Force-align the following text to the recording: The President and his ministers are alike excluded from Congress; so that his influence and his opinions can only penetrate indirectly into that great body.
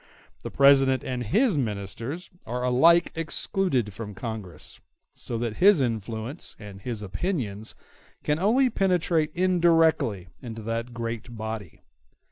The 0.41 0.49
President 0.49 1.03
and 1.03 1.21
his 1.23 1.59
ministers 1.59 2.31
are 2.47 2.63
alike 2.63 3.11
excluded 3.13 3.93
from 3.93 4.15
Congress; 4.15 4.81
so 5.13 5.37
that 5.37 5.57
his 5.57 5.79
influence 5.79 6.55
and 6.57 6.81
his 6.81 7.03
opinions 7.03 7.75
can 8.23 8.39
only 8.39 8.71
penetrate 8.71 9.29
indirectly 9.35 10.29
into 10.41 10.63
that 10.63 10.91
great 10.91 11.37
body. 11.37 11.81